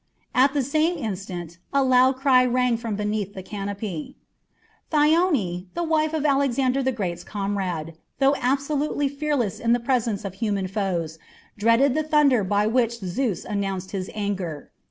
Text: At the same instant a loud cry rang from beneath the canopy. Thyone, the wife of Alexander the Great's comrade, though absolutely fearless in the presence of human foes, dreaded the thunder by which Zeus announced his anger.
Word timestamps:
At 0.33 0.55
the 0.55 0.63
same 0.63 0.97
instant 0.97 1.59
a 1.71 1.83
loud 1.83 2.15
cry 2.15 2.43
rang 2.43 2.75
from 2.75 2.95
beneath 2.95 3.35
the 3.35 3.43
canopy. 3.43 4.17
Thyone, 4.91 5.67
the 5.75 5.83
wife 5.83 6.15
of 6.15 6.25
Alexander 6.25 6.81
the 6.81 6.91
Great's 6.91 7.23
comrade, 7.23 7.93
though 8.17 8.35
absolutely 8.41 9.07
fearless 9.07 9.59
in 9.59 9.73
the 9.73 9.79
presence 9.79 10.25
of 10.25 10.33
human 10.33 10.67
foes, 10.67 11.19
dreaded 11.55 11.93
the 11.93 12.01
thunder 12.01 12.43
by 12.43 12.65
which 12.65 12.97
Zeus 12.97 13.45
announced 13.45 13.91
his 13.91 14.09
anger. 14.15 14.71